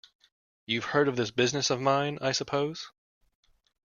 [0.65, 2.89] You've heard of this business of mine, I suppose?